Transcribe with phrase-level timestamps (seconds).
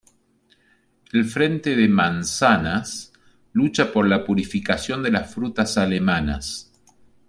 [1.13, 3.13] El Frente de Manzanas
[3.53, 6.71] lucha por la purificación de las frutas alemanas.